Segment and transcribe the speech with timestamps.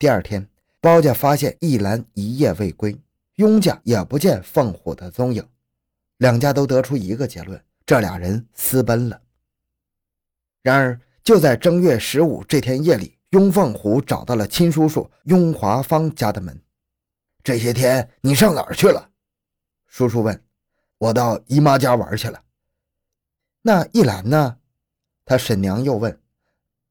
[0.00, 0.48] 第二天，
[0.80, 2.98] 包家发现一兰一夜未归，
[3.34, 5.46] 雍家也不见凤虎的踪影，
[6.16, 9.20] 两家都得出一个结论：这俩人私奔了。
[10.62, 16.58] 然而，就在正月十五这天夜里，雍凤虎找到了亲叔叔雍华芳家的门。
[17.44, 19.10] 这些天你上哪儿去了？
[19.86, 20.42] 叔叔问。
[20.96, 22.42] 我到姨妈家玩去了。
[23.60, 24.56] 那一兰呢？
[25.26, 26.18] 他婶娘又问。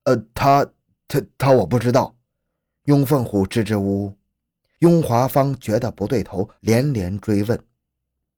[0.03, 0.63] 呃，他
[1.07, 2.15] 他他，我不知道。
[2.89, 4.17] 雍凤虎支支吾吾。
[4.79, 7.59] 雍华芳觉得不对头，连连追问。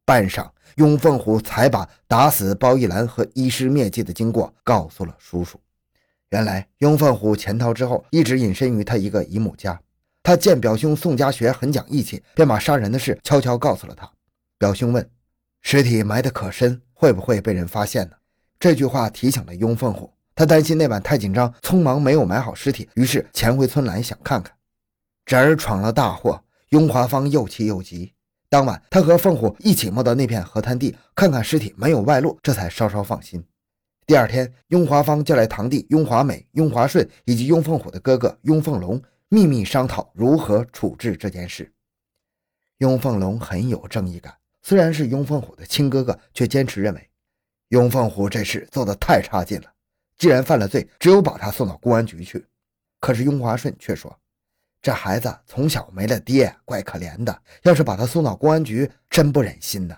[0.04, 5.58] 半晌，雍凤虎才把打死包奕兰和医师灭迹的经过告诉了叔叔。
[6.32, 9.80] 原来，雍凤虎潜逃之后，一直隐身于他一个姨母家。
[10.22, 14.12] 他见表兄宋家学很讲义气，便把杀人的事悄悄告诉了他。
[14.58, 15.10] 表兄问
[15.64, 18.18] ：“尸体埋得可深，会不会被人发现呢？”
[18.60, 20.12] 这句话提醒了雍凤虎。
[20.42, 24.52] 他担心那晚太紧张，匆忙没有埋好尸体，于是潜回村来想看看。
[25.24, 28.12] 侄儿闯了大祸，雍华芳又气又急。
[28.50, 33.44] 当晚，他和凤虎一起摸到那片河滩地，看看尸体没有外露，这才稍稍放心。
[34.08, 41.72] 第二天，雍华芳叫来堂弟雍华美、雍华顺以及雍凤虎的哥哥雍凤龙，秘密商讨如何处置这件事。
[42.80, 44.34] 雍凤龙很有正义感，
[44.64, 47.10] 虽然是雍凤虎的亲哥哥，却坚持认为
[47.68, 49.68] 雍凤虎这事做得太差劲了。
[50.22, 52.46] 既然犯了罪，只有把他送到公安局去。
[53.00, 54.16] 可是雍华顺却说
[54.80, 57.42] ：“这孩子从小没了爹，怪可怜的。
[57.64, 59.98] 要是把他送到公安局，真不忍心呐。”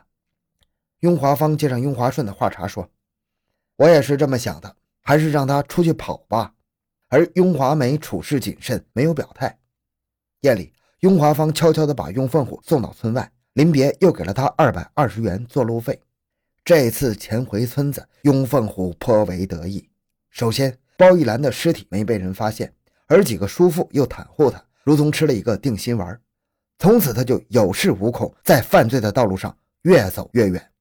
[1.03, 2.89] 雍华芳接上雍华顺的话茬说
[3.75, 6.53] ：“我也是这么想的，还是让他出去跑吧。”
[7.11, 9.59] 而雍华梅处事谨慎，没有表态。
[10.39, 16.01] 夜里，雍华芳悄悄地把雍凤虎送到村外，临别又给了他二百二十元做路费。
[16.63, 19.89] 这次潜回村子，雍凤虎颇为得意。
[20.33, 22.73] 首先，包玉兰的尸体没被人发现，
[23.05, 26.19] 而几个叔父又袒护他，如同吃了一个定心丸。
[26.79, 30.71] 从此，他就有恃无恐，在犯罪的道路上越走越远。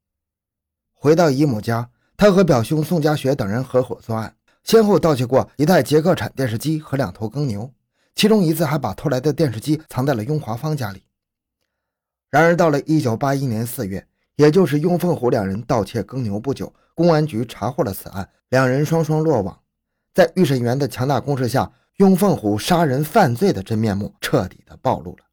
[0.94, 7.70] 回到姨母家，他和表兄宋家学等人合伙作案，先后盗窃过一台捷克产电视机和两头耕牛，
[8.14, 11.02] 其中一次还把偷来的电视机藏在了雍华芳家里。
[12.30, 16.72] 然而，到了1981年4月，也就是雍凤虎两人盗窃耕牛不久。
[16.94, 19.58] 公安局查获了此案，两人双双落网。
[20.12, 25.24] 在预审员的强大攻势下，雍凤虎杀人犯罪的真面目彻底的暴露了。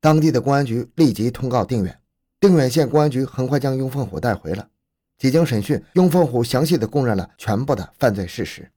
[0.00, 2.00] 当地的公安局立即通告定远，
[2.40, 4.68] 定远县公安局很快将雍凤虎带回了。
[5.16, 8.68] 几经审讯，雍凤虎详细的供认了全部的犯罪事实。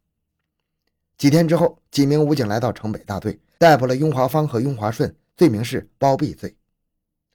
[1.18, 6.56] 几天之后，几名武警来到城北大队，逮捕了雍华芳和雍华顺，罪名是包庇罪。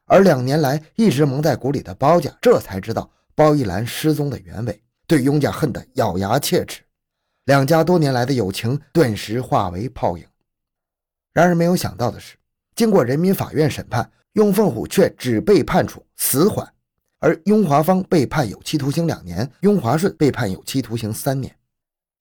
[0.08, 3.08] 而两年来一直蒙在鼓里的包家，这才知道。
[3.34, 6.82] 包奕兰失踪的原委，对雍家恨得咬牙切齿，
[7.44, 10.26] 两家多年来的友情顿时化为泡影。
[11.32, 12.36] 然而没有想到的是，
[12.74, 16.68] 经过人民法院审判，雍凤虎却只被判处死缓，
[17.20, 21.54] 而雍华芳被判有期徒刑两年，雍华顺被判有期徒刑三年。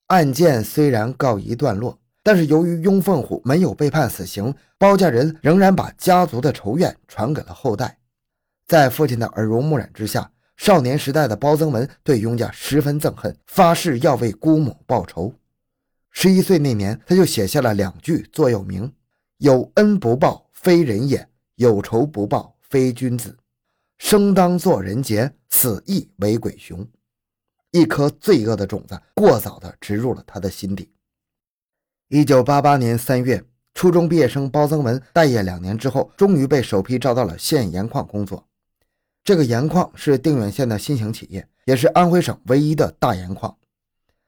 [0.07, 7.99] 案件虽然告一段落，但是由于雍凤虎没有被判死刑，包家人仍然把家族的仇怨传给了后代，
[8.67, 10.29] 在父亲的耳濡目染之下。
[10.57, 15.33] 少年时代的包增文对雍家十分憎恨，发誓要为姑母报仇。
[16.11, 18.91] 十一岁那年，他就写下了两句座右铭
[19.39, 23.37] ：“有恩不报非人也，有仇不报非君子。
[23.99, 26.85] 生当作人杰，死亦为鬼雄。”
[27.71, 30.91] 一颗罪恶的种子过早地植入了他的心底。
[32.09, 38.47] 一九八八年三月，初中毕业生包增文待业两年之后，终于被首批招到了县盐矿工作。
[39.25, 43.53] 这个盐矿是定远县的新型企业，也是安徽省唯一的大盐矿。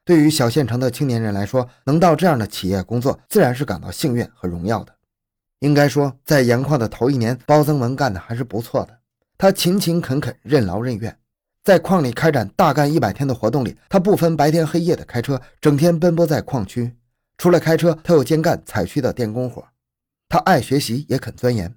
[0.04, 4.94] 对于小县城的青年人来说，能到这样的企业工作，自然是感到幸运和荣耀的。
[5.60, 9.00] 应该说，在盐矿的头一年，包增文干的还是不错的。
[9.38, 11.18] 他勤勤恳恳，任劳任怨，
[11.64, 16.94] 在矿里开展大干一百天的活动里，他不分白天黑夜的开车，整天奔波在矿区。
[17.40, 19.66] 除了开车，他又兼干采区的电工活。
[20.28, 21.74] 他爱学习，也肯钻研。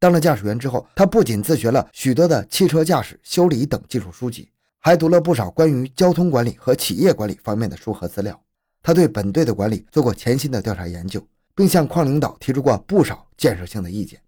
[0.00, 4.50] 当了驾驶员之后，他不仅自学了许多的汽车驾驶、修理等技术书籍，
[4.80, 8.38] 还读了不少关于交通管理和企业管理方面的书和资料。
[8.82, 11.24] 他对本队的管理做过潜心的调查研究，
[11.54, 14.20] 并向矿领导提出过不少建设性的意见。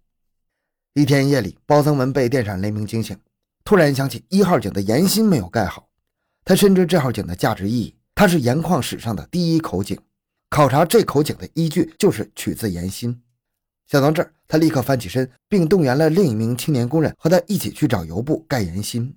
[0.93, 3.15] 一天夜里，包增文被电闪雷鸣惊醒，
[3.65, 5.89] 突然想起一号井的岩芯没有盖好。
[6.45, 9.99] 他深知这号井的价值意义，它是盐矿史上的第一口井，
[10.49, 13.21] 考察这口井的依据就是取自岩心。
[13.85, 19.15] 想到这儿，他立刻翻起身，并动员了另一名青年工人和他一起去找油布盖岩心。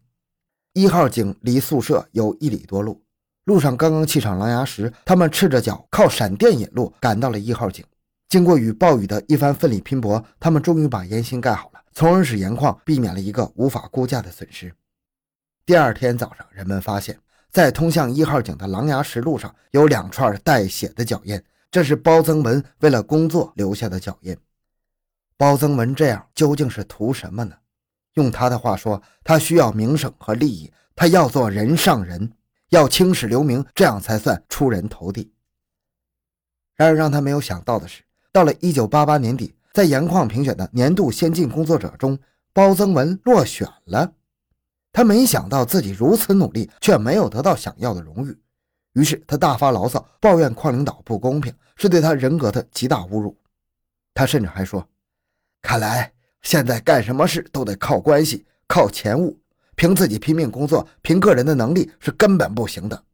[0.73, 3.03] 一号井离宿舍有一里多路，
[3.45, 7.85] 路上刚刚砌上狼牙石，他们赤着脚靠闪电引路赶到了一号井。
[8.29, 14.73] 经过与暴雨的一番奋力拼搏，他们终于把岩心盖好了，从而使盐矿避免了一个无法估价的损失。
[15.67, 17.19] 第二天早上，人们发现，
[17.51, 24.37] 在通向一号井的狼牙石路上有两串带血的脚印，这是包增文为了工作留下的脚印。
[25.37, 27.55] 包增文这样究竟是图什么呢？
[28.15, 32.33] 用他的话说，他需要名声和利益，他要做人上人，
[32.69, 35.33] 要青史留名，这样才算出人头地。
[36.77, 38.03] 然而，让他没有想到的是，
[38.33, 42.19] 到了1988年底，在盐矿评选的年度先进工作者中，
[42.53, 44.13] 包增文落选了。
[44.93, 48.37] 他没想到自己如此努力，却没有得到想要的荣誉，
[48.95, 53.37] 于是他大发牢骚，抱怨矿领导不公平，是对他人格的极大侮辱。
[54.13, 54.87] 他甚至还说
[55.63, 59.39] ：“看来现在干什么事都得靠关系、靠钱物，
[59.77, 63.05] 凭自己拼命工作、凭个人的能力是根本不行的。”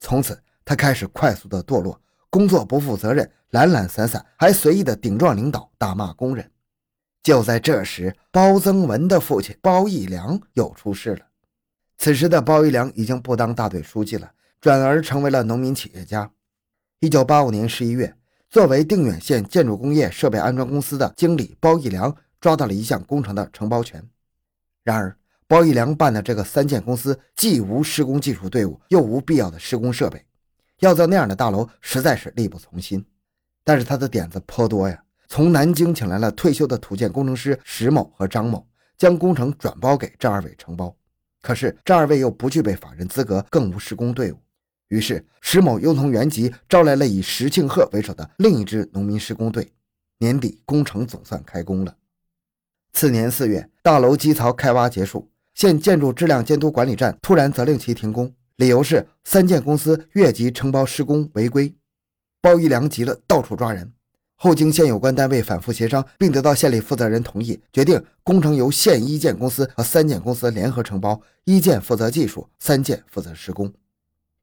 [0.00, 1.98] 从此，他开始快速的堕落，
[2.28, 6.50] 工作不负责任，懒懒散散，还随意的顶撞领导、打骂工人。
[7.24, 11.20] 就在这时，包增文的父亲包义良又出事了。
[11.96, 14.30] 此时的包义良已经不当大队书记了，
[14.60, 16.30] 转而成为了农民企业家。
[17.00, 18.14] 一九八五年十一月，
[18.50, 24.06] 作为定远县建筑工业设备安装公司的经理包义良抓到了一项工程的承包权。
[24.82, 25.16] 然而，
[25.46, 30.22] 包义良办的这个三建公司既无施工技术队伍，又无必要的施工设备，
[30.80, 33.02] 要造那样的大楼实在是力不从心。
[33.64, 35.03] 但是他的点子颇多呀。
[35.28, 38.66] 从南京请来了退休的土建工程师石某和张某，
[38.96, 40.94] 将工程转包给这二位承包。
[41.42, 44.38] 可是这二位又不具备法人资格，更无施工队伍。
[44.88, 49.72] 于是石某又从原籍招来了以石庆贺为首的另一支农民施工队。
[50.18, 51.96] 年底，工程总算开工了。
[52.92, 61.74] 次年四月，大楼基槽开挖结束，县建筑质量监督管理站突然责令其停工，理由是三建公司越级承包施工违规。
[62.40, 63.92] 包一良急了，到处抓人。
[64.44, 73.72] 后经县有关单位反复协商，并得到县里负责人同意，决定工程由县一建公司和三建公司联合承包，一建负责技术，三建负责施工。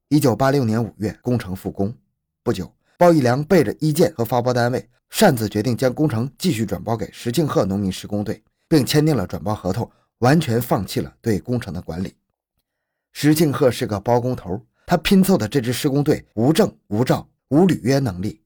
[0.10, 1.94] 一九八六年五月，工程复工。
[2.42, 9.88] 不久，包义良背着一建和发包单位，擅自决定将工程继续转包给石庆鹤农民施工队，并签订了转包合同，
[10.18, 12.16] 完全放弃了对工程的管理。
[13.12, 18.41] 石庆鹤是个包工头，他拼凑的这支施工队无证无照，无履约能力。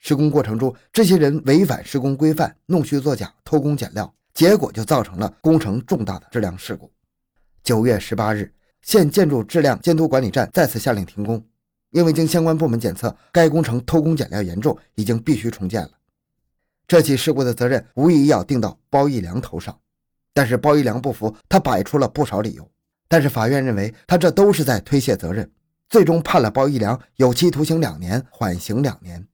[0.00, 6.90] 施工过程中，这些人违反施工规范，弄虚作假，偷工减料，结果就造成了工程重大的质量事故。
[7.62, 8.50] 九月十八日，
[8.80, 11.44] 县建筑质量监督管理站再次下令停工，
[11.90, 15.90] 因为经相关部门检测，该工程偷工减料严重，已经必须重建了。
[16.88, 19.78] 这起事故的责任无疑要定到包义良头上，
[20.32, 22.68] 但是包义良不服，他摆出了不少理由，
[23.06, 25.48] 但是法院认为他这都是在推卸责任，
[25.90, 29.24] 最终判了包义良有期徒刑两年，缓刑两年。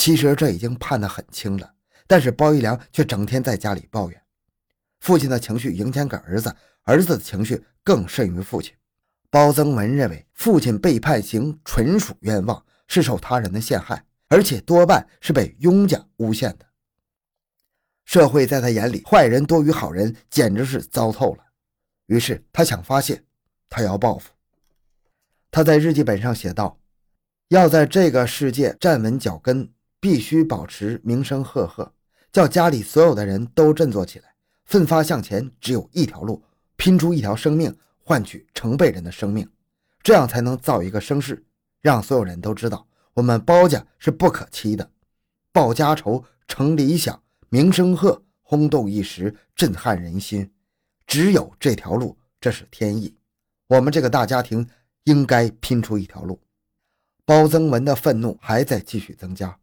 [0.00, 1.74] 其实这已经判得很轻了，
[2.06, 4.22] 但是包玉良却整天在家里抱怨，
[5.00, 8.74] 父亲的情绪影响给儿子，儿子的情绪更甚于父亲。
[9.28, 16.64] 包增文认为父亲被判刑纯属冤枉，是受他人的陷害，而且多半是被雍家诬陷的。
[18.06, 21.44] 社会在他眼里坏人多于好人，简直是糟透了。
[22.06, 23.22] 于是他想发泄，
[23.68, 24.30] 他要报复。
[25.50, 26.80] 他在日记本上写道
[27.48, 29.70] ：“要在这个世界站稳脚跟。”
[30.00, 31.92] 必须保持名声赫赫，
[32.32, 35.50] 叫家里所有的人都振作起来，奋发向前。
[35.60, 36.42] 只有一条路，
[36.76, 39.46] 拼出一条生命，换取成辈人的生命，
[40.02, 41.44] 这样才能造一个声势，
[41.82, 44.90] 让所有人都知道我们包家是不可欺的。
[45.52, 50.50] 报家仇，成理想，名声赫，轰动一时，震撼人心。
[51.06, 53.14] 只有这条路，这是天意。
[53.66, 54.66] 我们这个大家庭
[55.04, 56.40] 应该拼出一条路。
[57.26, 59.59] 包增文的愤怒还在继续增加。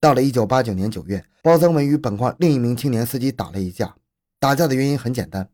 [0.00, 3.94] 到了一九八九年九月，包增文与本矿另一名青年司机打了一架。
[4.38, 5.50] 打架的原因很简单，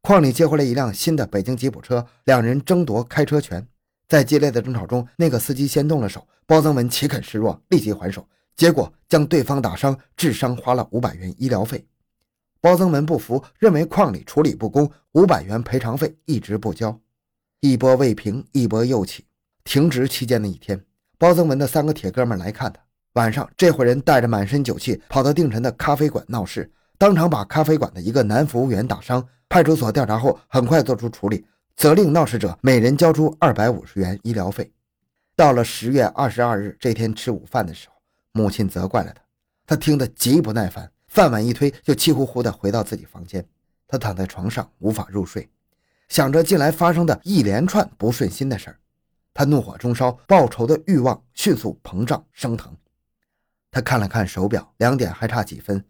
[0.00, 3.68] 矿里接回来一辆新的北京吉普车，两人争夺开车权。
[4.08, 11.86] 在激烈的争吵中，那个司机先动了手，包增文岂肯示弱，立即还手，结果将对方打伤，致伤，花了五百元医疗费。
[12.62, 16.98] 包增文不服，认为矿里处理不公，五百元赔偿费一直不交。
[17.60, 19.26] 一波未平，一波又起。
[19.64, 20.82] 停职期间的一天，
[21.18, 22.81] 包增文的三个铁哥们来看他。
[23.14, 29.26] 晚上，这伙人带着满身酒气跑到定城的咖啡馆闹事，当场把咖啡馆的一个男服务员打伤。
[29.50, 31.44] 派出所调查后，很快做出处理，
[31.76, 34.72] 责令闹事者每人交出二百五十元医疗费。
[35.36, 37.96] 到了十月二十二日这天吃午饭的时候，
[38.32, 39.20] 母亲责怪了他，
[39.66, 43.44] 他听得极不耐烦，饭碗一推就气呼呼地回到自己房间。
[43.86, 45.46] 他躺在床上无法入睡，
[46.08, 48.78] 想着近来发生的一连串不顺心的事儿，
[49.34, 52.74] 他怒火中烧，报仇的欲望迅速膨胀升腾。
[53.72, 55.82] 他看了看手表，两点还差几分。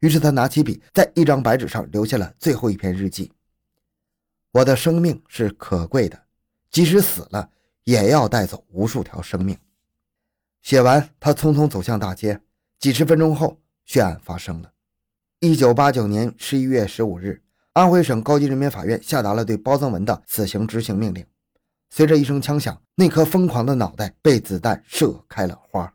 [0.00, 3.32] 于是他拿起笔，在一张白纸上留下了最后一篇日记
[4.52, 6.22] ：“我的生命是可贵的，
[6.70, 7.50] 即使死了，
[7.84, 9.58] 也要带走无数条生命。”
[10.60, 12.38] 写完，他匆匆走向大街。
[12.78, 14.70] 几十分钟后，血案发生了。
[15.40, 17.42] 一九八九年十一月十五日，
[17.72, 21.24] 安徽省高级人民法院下达了对包增文的死刑执行命令。
[21.88, 25.94] 随着一声枪响，那颗疯狂的脑袋被子弹射开了花。